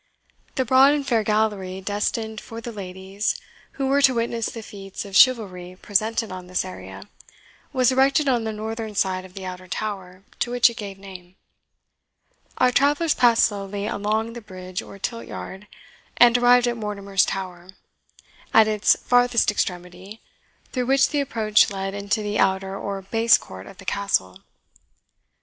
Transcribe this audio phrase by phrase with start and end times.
[0.55, 3.39] The broad and fair gallery, destined for the ladies
[3.73, 7.03] who were to witness the feats of chivalry presented on this area,
[7.71, 11.35] was erected on the northern side of the outer tower, to which it gave name.
[12.57, 15.67] Our travellers passed slowly along the bridge or tilt yard,
[16.17, 17.69] and arrived at Mortimer's Tower,
[18.55, 20.19] at its farthest extremity,
[20.71, 24.39] through which the approach led into the outer or base court of the Castle.